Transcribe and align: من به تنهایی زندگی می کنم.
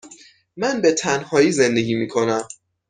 من 0.57 0.81
به 0.81 0.91
تنهایی 0.93 1.51
زندگی 1.51 1.95
می 1.95 2.07
کنم. 2.07 2.47